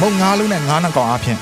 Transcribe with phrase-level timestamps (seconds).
[0.00, 1.38] မုံငါးလုံးနဲ့ငါးနှကောင်အဖြစ်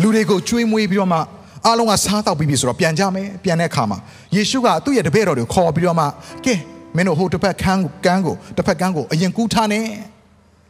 [0.00, 1.18] လူတွေကိုကျွေးမွေးပြီးတော့မှ
[1.66, 3.98] အားလုံးကစားတော့ပြီးပြီဆိုတော့ပြန်ကြမယ်ပြန်တဲ့အခါမှာ
[4.36, 6.04] ယေရှုကသူ့ရဲ့တပည့်တော်တွေကိုခေါ်ပြီးတော့မှ
[6.44, 6.54] ကဲ
[6.96, 9.80] မင်းတို့ဟိုတစ်ဖက်ခန်းကိုကန်းကိုတစ်ဖက်ကန်းကိုအရင်ကူးထားနေ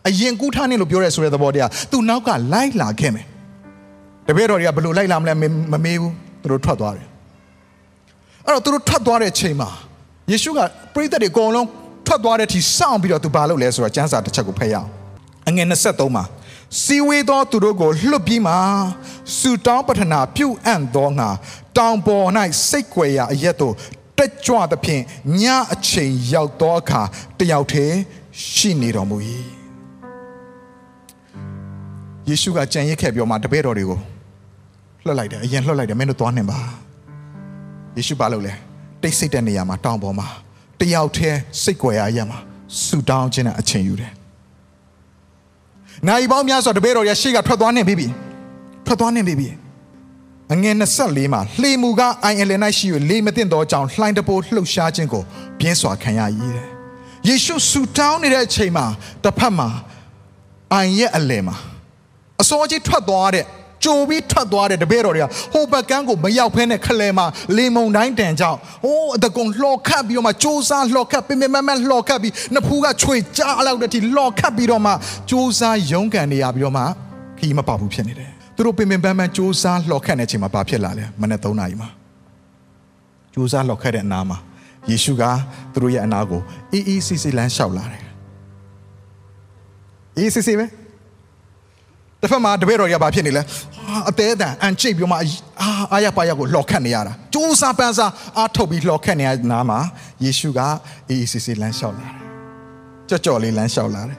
[0.08, 3.26] အရင်ကူးထားနေလို့ပြောရဲဆိုတဲ့သဘောတရားသူနောက်ကလိုက်လာခဲ့မယ်
[4.28, 6.12] တပည့်တော်တွေကဘယ်လိုလိုက်လာမလဲမမမေးဘူး
[6.42, 7.06] သူတို့ထွက်သွားတယ်
[8.44, 9.68] အဲ့တော့သူတို့ထွက်သွားတဲ့ချိန်မှာ
[10.30, 10.60] ယေရှုက
[10.94, 11.66] ပရိသတ်တွေအကုန်လုံး
[12.06, 14.88] ထွက်သွားတဲ့အထိစောင့်ပြီးတော့သူဘာလုပ်လဲဆိုတော့ကျမ်းစာတစ်ချက်ကိုဖတ်ရအောင်
[15.48, 16.24] အငယ်23မှာ
[16.82, 18.54] စီဝေးသောသူတို့ကိုလှုပ်ပြီးမှ
[19.38, 21.28] စူတောင်းပတနာပြုအံ့သောငါ
[21.76, 22.26] တောင်ပေါ်၌
[22.68, 23.74] စိတ်ွယ်ရာအရက်တို့
[24.18, 25.02] တက်ကြွသဖြင့်
[25.40, 27.02] ညအချိန်ရောက်သောအခါ
[27.38, 27.96] တယောက်တည်း
[28.50, 29.16] ရှိနေတော်မူ၏
[32.28, 33.98] ယေရှုကကြံရစ်ခဲ့ပြောမှတပည့်တော်တွေကို
[35.04, 36.58] လှုပ်လိုက်တယ်အရင်လှုပ်လိုက်တယ်မင်းတို့သွားနေပါ
[37.96, 38.52] ယေရှုဘာလုပ်လဲ
[39.02, 40.26] တိတ်ဆိတ်တဲ့နေရာမှာတောင်ပေါ်မှာ
[40.80, 42.38] တယောက်တည်းစိတ်ွယ်ရာအရက်မှာ
[42.84, 44.17] စူတောင်းခြင်းနဲ့အချိန်ယူတယ်
[46.06, 48.08] နိုင်ပေါင်းများစွာတပည့်တော်ရရှေ့ကထွက်သွားနေပြီပြီ
[48.86, 49.48] ထွက်သွားနေပြီပြီ
[50.52, 50.74] အငယ်
[51.04, 55.22] 24မှာလှေမူကအိုင်အလယ်၌ရှိ၍လေမသိသောကြောင့်လှိုင်းတပိုးလှုပ်ရှားခြင်းကို
[55.58, 56.20] ပြင်းစွာခံရ၏
[56.56, 56.68] တဲ့
[57.28, 58.86] ယေရှုဆူတောင်းနေတဲ့အချိန်မှာ
[59.24, 59.68] တစ်ဖက်မှာ
[60.72, 61.56] အိုင်ရဲ့အလယ်မှာ
[62.40, 63.46] အစောကြီးထွက်သွားတဲ့
[63.84, 67.26] ကြိုပြီးထွက်သွားတဲ့တပည့်တော်တွေကဟိုဘက်ကန်းကိုမရောက်ဖဲနဲ့ခလဲမှာ
[67.56, 74.92] လေမုန်တိုင်းတန်ကြောင့်ဟိုးအတကုံလှော်ခတ်ပြီးတော့မှစူးစမ်းလှော်ခတ်ပင်ပင်မမလှော်ခတ်ပြီးနဖူးကချွေကြားလောက်တဲ့အထိလှော်ခတ်ပြီးတော့မှ
[75.30, 76.82] စူးစမ်းရုန်းကန်နေရပြီးတော့မှ
[77.38, 81.88] ခီးမပေါဘူးဖြစ်နေတယ်သူတို့ပင်ပင်ပန်းပန်းစူးစမ်းလှော်ခတ်နေတဲ့အချိန်မှာဘာဖြစ်လာလဲမနေ့3နာရီမှာ
[83.34, 84.38] စူးစမ်းလှော်ခတ်တဲ့အနားမှာ
[84.90, 85.24] ယေရှုက
[85.72, 86.40] သူတို့ရဲ့အနားကို
[86.72, 88.04] အေးအေးဆေးဆေးလမ်းလျှောက်လာတယ်
[90.18, 90.66] အေးဆေးဆေးပဲ
[92.22, 93.42] တစ်ဖက်မှာတပည့်တော်တွေကဘာဖြစ်နေလဲ
[93.88, 99.78] အာအသေးအတန်အန်ချိတ်ပြီးမှအာအာရပါရကိုလှော်ခတ်နေရတာစူးစားပန်းစားအားထုတ်ပြီးလှော်ခတ်နေရတဲ့နားမှာ
[100.24, 100.60] ယေရှုက
[101.08, 102.14] အေးအေးဆေးဆေးလမ်းလျှောက်လာတယ်
[103.08, 104.18] ကြော့ကြော့လေးလမ်းလျှောက်လာတယ်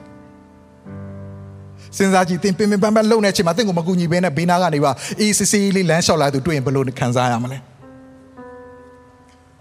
[1.96, 7.58] စဉ်းစားကြည့်သင်ပင်ပင်ပန်းပန်းလုံနေတဲ့အချိန်မှာသင်ကိုမကူညီဘဲနဲ့ဘေးနားကနေပါအေးဆေးဆေးလေးလမ်းလျှောက်လာသူတွေ့ရင်ဘယ်လိုခံစားရမလဲ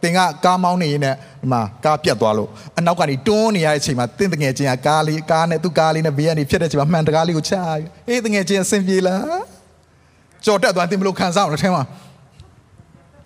[0.03, 7.55] တင်ကကားမောင်းနေရင်ဒီမှာကားပြတ်သွားလို့အနောက်ကနေတွန်းနေရတဲ့အချိန်မှာတင့်တငယ်ချင်းကကားလေးကားနဲ့သူ့ကားလေးနဲ့ဘေးကနေဖြစ်တဲ့အချိန်မှာမှန်တကားလေးကိုချ
[8.09, 9.41] အေးတငယ်ချင်းအဆင်ပြေလား
[10.45, 11.83] ကြော်တက်သွားတင်ဘလို့ခံစားအောင်လဲထဲမှာ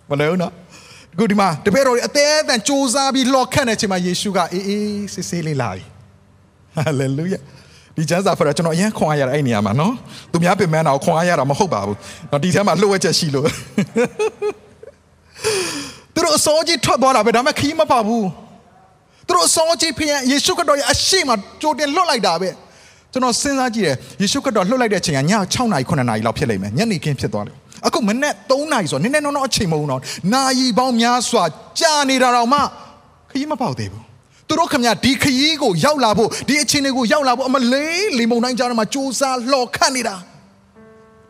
[0.09, 0.53] မလဲဘူးနော်
[1.13, 5.83] အခုဒီမှာတပည့်တော်တွေအသေးအတန်စူးစားပြီးလှော်ခတ်နေတဲ့အချိန်မှာယေရှုကအေးအေးဆေးဆေးလေးလာပြီ
[6.75, 7.39] ဟာလေလုယာ
[7.95, 9.93] ဒီကျမ်းစာဖတ်တော့ကျွန်တော်အရင်ခွန်အားရတာအဲ့နေရာမှာနော်
[10.31, 11.97] သူများပြင်မန်းတော့ခွန်အားရတာမဟုတ်ပါဘူး
[12.31, 13.51] တော့ဒီထဲမှာလှုပ်ဝက်ချက်ရှိလို့သူ
[16.25, 18.27] တို့အစောကြီးထွက်သွားတာပဲဒါပေမဲ့ခီးမပါဘူး
[19.27, 22.49] သူတို့အစောကြီးဖခင်ယေရှုခရစ်တော်ရဲ့အရှိမကြိုတင်လွတ်လိုက်တာပဲ
[23.11, 25.21] ကျွန်တော်စဉ်းစားကြည့်တယ်ယေရှုခရစ်တော်လွတ်လိုက်တဲ့အချိန်ကည
[25.53, 27.55] 6နာရီ9နာရီလောက်ဖြစ်လိမ့်မယ်ညနေခင်းဖြစ်သွားတယ်
[27.87, 30.01] အခုမနေ့3နာရီဆိုနည်းနည်းတော့အချိန်မဟုတ်တော့
[30.33, 31.43] နာရီပေါင်းများစွာ
[31.79, 32.59] ကြာနေတာတော့မှ
[33.31, 34.03] ခီးမပေါက်သေးဘူး
[34.47, 40.15] သူတို့ခမဒီခရီးကိုရောက်လာဖို့ဒီအချိန်တွေကိုရောက်လာဖို့အမလေးလေမုန်တိုင်းကြားထဲမှာစူးစမ်းလှော်ခတ်နေတာ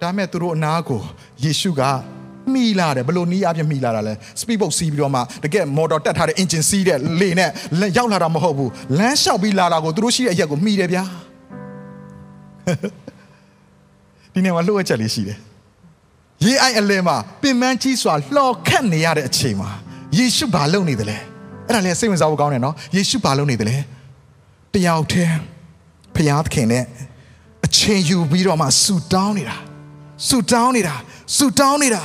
[0.02, 1.02] ဒါမဲ့သူတို့အနာကို
[1.44, 1.82] ယေရှုက
[2.56, 7.50] မိလာတယ်ဘလို့နီးအပြည့်မိလာတာလဲ speed boat စီးပြီးတော့မှတကယ် motor တက်ထားတဲ့ engine စီးတဲ့လေနဲ့
[7.98, 11.04] ရောက်လာတာမဟုတ်ဘူးလမ်းလျှောက်ပြီးလာတာကိုသူတို့ရှိတဲ့အရက်ကိုမိတယ်ဗျာ
[14.34, 15.38] ဒီနေ့မှာလှုပ်ဝက်ချက်လေးရှိတယ်
[16.46, 19.70] ရေးအိုင်အလယ်မှာပင်မကြီးစွာလှော်ခတ်နေရတဲ့အချိန်မှာ
[20.18, 21.18] ယေရှုဘာလုပ်နေသလဲ
[21.68, 23.78] အဲ့ဒါလည်းစိတ်ဝင်စားဖို့ကောင်းတယ်နော်ယေရှုဘာလုပ်နေသလဲ
[24.74, 25.36] တယောက်တည်း
[26.16, 26.84] ဖျားသခင်နဲ့
[27.66, 29.56] အချိန်ယူပြီးတော့မှဆူတောင်းနေတာ
[30.28, 30.96] ဆူတောင်းနေတာ
[31.36, 32.04] ဆူတောင်းနေတာ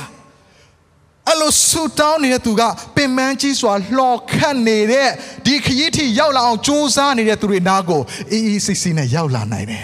[1.29, 2.61] အဲ့လိုဆူတောင်းနေတဲ့သူက
[2.95, 5.09] ပင်မကြီးစွာလှော်ခတ်နေတဲ့
[5.45, 8.01] ဒီခရီးထိရောက်လာအောင်ကြိုးစားနေတဲ့သူတွေနားကို
[8.31, 9.83] အေးအေးဆေးဆေးနဲ့ရောက်လာနိုင်တယ်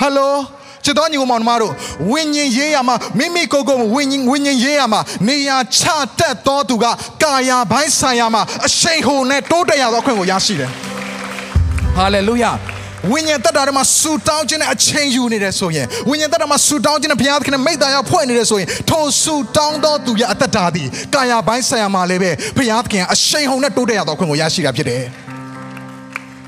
[0.00, 0.34] ဟယ်လို
[0.84, 1.72] ချစ်တော်ညီကောင်မောင်တို့
[2.10, 5.82] ဝိညာဉ်ရေးရမှာမိမိကိုယ်ကိုယ်ဝိညာဉ်ဝိညာဉ်ရေးရမှာနေရာချ
[6.18, 6.84] တက်တော်သူက
[7.22, 10.70] ကာယာဘိုင်းဆိုင်ရာမှာအရှိန်ဟုန်နဲ့တိုးတက်ရသောအခွင့်ကိုရရှိတယ်
[11.96, 12.52] ဟာလေလုယာ
[13.12, 25.02] ဝိညာဉ်တက်တာမှာဆူတောင်းခြင်းနဲ့အချိန်ယူနေတယ်ဆိုရင်ဝိညာဉ်တက်တာမှာဆူတောင်းခြင်းနဲ့ဘုရားသခင်နဲ့မိတ္တာရဖွဲ့နေတယ်ဆိုရင်ထိုဆူတောင်းသောသူရဲ့အသက်တာသည်ကာယဘိုင်းဆိုင်ရာမှာလည်းပဲဘုရားသခင်အရှိန်ဟုန်နဲ့တိုးတက်ရသောအခွင့်ကိုရရှိတာဖြစ်တယ်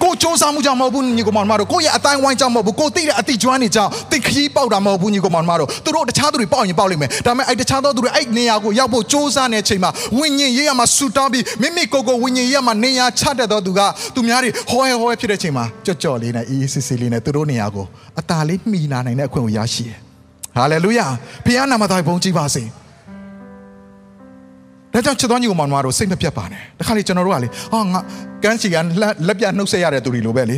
[0.07, 13.81] ကိုစူးစမ်းမှုကြောင့်မဟုတ်ဘူးညီကောင်မတို့ကိုယ့်ရဲ့အတိုင်းဝိုင်းကြောင့်မဟုတ်ဘူးကိုသိတဲ့အတိကျွမ်းနေကြောင်းသင်ခရီးပေါက်တာမဟုတ်ဘူးညီကောင်မတို့သူတို့တခြားသူတွေပေါက်ရင်ပေါက်လိမ့်မယ်ဒါပေမဲ့အဲ့တခြားသောသူတွေအဲ့နေရာကိုရောက်ဖို့စူးစမ်းတဲ့အချိန်မှာဝိညာဉ်ရေးရမှာဆူတောင်းပြီးမိမိကိုယ်ကိုဝိညာဉ်ရေးရမှာနေရာချတတ်သောသူက
[14.15, 17.87] သူများတွေဟောဟဲဟောဟဲဖြစ်တဲ့အချိန်မှာကြော့ကြော့လေးနဲ့အေးအေးဆေးဆေးလေးနဲ့သူတို့နေရာကို
[18.19, 19.99] အตาလေးမှီနာနိုင်တဲ့အခွင့်ကိုရရှိတယ်
[20.57, 21.07] ဟာလေလုယာ
[21.47, 22.65] ဘုရားနာမတော်ဘုန်းကြီးပါစေ
[24.97, 28.01] ဒါကြောင့်ချစ်တော်ညီကောင်မတို့စိတ်မပြတ်ပါနဲ့တခါလေကျွန်တော်တို့ကလေဟာငါ
[28.47, 28.77] ကန်းစီက
[29.27, 30.57] လက်ပြနှုတ်ဆက်ရတဲ့သူတွေလိုပဲလေ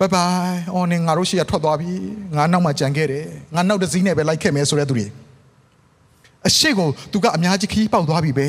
[0.00, 1.90] ဘိုင်ဘိုင်အော်နေငါတို့ရှိရထွက်သွားပြီ
[2.36, 5.06] ငါနောက်မှကြံခဲ့တယ်ငါနောက်တစ်စည်းနဲ့ပဲလိုက်ခဲ့မယ်ဆိုတဲ့သူတွေ
[6.48, 8.48] အရှိကိုသူကအများကြီးခီးပေါက်သွားပြီပဲ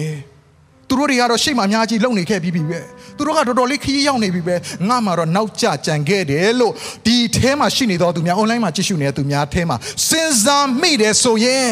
[0.88, 2.80] သူတို့တွေကတော့ရှေ့မှာအများကြီးလုံနေခဲ့ပြီးပြီပဲ
[3.18, 4.56] သူတို့ကတော်တော်လေးခီးရောက်နေပြီပဲ
[4.90, 6.74] ငါမှတော့နောက်ကျကြံခဲ့တယ်လို့
[7.06, 9.78] ဒီအဲမှာရှိနေတော့သူများ online မှာကြည့်ရှုနေတဲ့သူများအဲမှာ
[10.08, 11.68] စဉ်းစားမိတယ်ဆိုရင်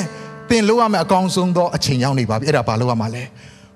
[0.49, 3.23] သင်လို့ရမယ့်အကောင်းဆုံးသောအချိန်ရောက်နေပါပြီအဲ့ဒါဘာလို့ရမှာလဲ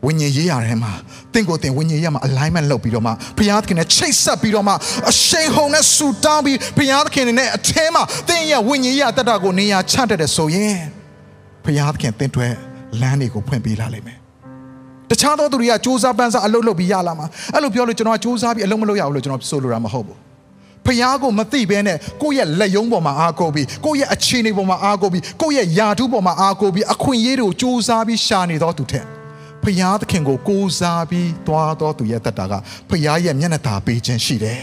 [0.06, 0.92] ဝိညာဉ်ရေးရတဲ့မှာ
[1.34, 4.74] တင့်ကိုတင်ဝိညာဉ်ရေးမှာ alignment လုပ်ပြီးတော့မှဘုရားသခင်နဲ့ချိတ်ဆက်ပြီးတော့မှ
[5.10, 10.78] အရှိန်ဟုန်နဲ့ဆူတောင်းပြီးဘုရားသခင်နဲ့အထဲမှာတင့်ရဲ့ဝိညာဉ်ရေးအတ္တကိုနေရာချတတ်တယ်ဆိုရင်
[11.66, 12.48] ဘုရားသခင်တင့်တွေ
[13.02, 14.18] လမ်းတွေကိုဖွင့်ပေးလာလိမ့်မယ်
[15.10, 20.18] တခြားသောသူတွေကစူးစမ်းပန်းစားအလုပ်လုပ်ပြီးရလာမှာအဲ့လိုပြောလို့ကျွန်တော်ကစူးစမ်းပြီးအလုပ်မလုပ်ရဘူးလို့ကျွန်တော်ဆိုလိုတာမဟုတ်ဘူး
[20.86, 29.06] ဖျားကိုမသိဘဲနဲ့ကိုယ့်ရဲ့လက်ယုံပေါ်မှာအားကိုးပြီးကိုယ့်ရဲ့အခြေအနေပေါ်မှာအားကိုးပြီးကိုယ့်ရဲ့ယာထုပေါ်မှာအားကိုးပြီးအခွင့်အရေးတွေကိုစူးစမ်းပြီးရှာနေတော့သူထက်
[29.64, 32.54] ဖျားသခင်ကိုကိုးစားပြီးသွားတော့သူရဲ့တတ်တာက
[32.90, 34.60] ဖျားရဲ့မျက်နှာသာပေးခြင်းရှိတယ်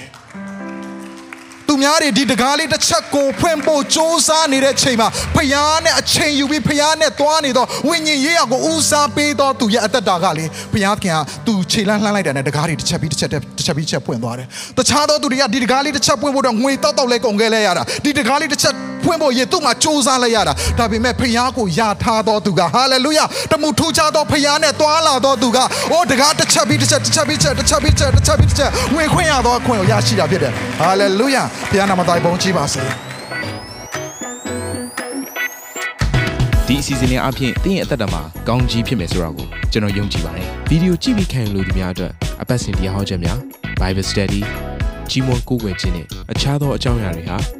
[1.72, 14.46] သူများတွေဒီတကားလေးတစ်ချက်ကိုဖွင့်ဖို့စ조사နေတဲ့ချိန်မှာဖျားနဲ့အချိန်ယူပြီးဖျားနဲ့သွားနေတော့ဝိညာဉ်ရေးရကိုဦးစားပေးတော့သူရဲ့အသက်တာကလေဖျားခင်ကသူခြေလန်းလှမ်းလိုက်တာနဲ့တကားတွေတစ်ချက်ပြီးတစ်ချက်တစ်ချက်ပြီးတစ်ချက်ပွင့်သွားတယ်
[14.78, 18.74] တခြားသောသူတွေကဒီတကားလေးတစ်ချက်ပွင့်ဖို့တော့ငွေတောက်တောက်လဲကုန်ခဲ့လဲရတာဒီတကားလေးတစ်ချက်
[19.04, 25.58] ဖွင့်ဖို့ရေသူ့မှာစ조사လိုက်ရတာဒါပေမဲ့ဖျားကိုယာထားတော့သူကဟာလေလုယာတမှုထူးခြားသောဖျားနဲ့သွားလာတော့သူက
[25.92, 32.80] အိုးတကားတစ်ချက်ပြီးတစ်ချက်တစ်ချက်ပြီးတစ်ချက်တစ်ချက်ပြီးတစ်ချက်တစ်ချက်ပြီးတစ်ချက်ဝင်ခွင့်ရတော့အခွင့်ကိုရရှိတာဖြစ်တယ်ဟာလေလုယာဘုရားနာမတော်ဘုန်းကြီးပါစေ
[36.66, 42.12] ဒီအစီအစဉ်လေးအပြင်တင်းရဲ့အသက်တာမှာကောင်းကြီးဖြစ်မယ်ဆိုတာကိုကျွန်တော်ယုံကြည်ပါတယ်ဗီဒီယိုကြည့်ပြီးခံယူလို့ဒီများအတွက်
[42.42, 43.38] အပတ်စဉ်တရားဟောခြင်းများ
[43.80, 44.40] Bible Study
[45.10, 47.59] ကြီးမွန်ကိုယ်ွယ်ခြင်းနဲ့အခြားသောအကြောင်းအရာတွေဟာ